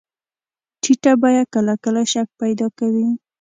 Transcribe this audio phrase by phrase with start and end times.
[0.81, 3.07] ټیټه بیه کله کله شک پیدا کوي.